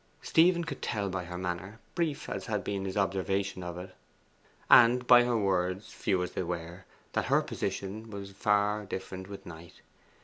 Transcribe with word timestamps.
Stephen 0.23 0.63
could 0.63 0.81
tell 0.81 1.09
by 1.11 1.25
her 1.25 1.37
manner, 1.37 1.77
brief 1.93 2.27
as 2.27 2.47
had 2.47 2.63
been 2.63 2.85
his 2.85 2.97
observation 2.97 3.61
of 3.61 3.77
it, 3.77 3.93
and 4.67 5.05
by 5.05 5.23
her 5.23 5.37
words, 5.37 5.93
few 5.93 6.23
as 6.23 6.31
they 6.31 6.41
were, 6.41 6.85
that 7.13 7.25
her 7.25 7.43
position 7.43 8.09
was 8.09 8.31
far 8.31 8.83
different 8.87 9.29
with 9.29 9.45
Knight. 9.45 9.81